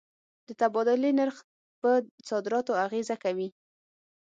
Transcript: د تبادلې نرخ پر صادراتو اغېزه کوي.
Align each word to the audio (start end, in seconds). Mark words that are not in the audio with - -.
د 0.47 0.49
تبادلې 0.61 1.11
نرخ 1.19 1.35
پر 1.81 2.01
صادراتو 2.29 2.73
اغېزه 2.85 3.15
کوي. 3.23 3.47